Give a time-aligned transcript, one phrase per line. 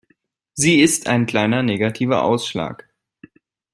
[0.55, 2.89] Sie ist ein kleiner negativer Ausschlag.